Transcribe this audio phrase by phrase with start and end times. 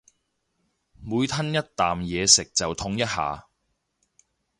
[1.03, 3.45] 每吞一啖嘢食就痛一下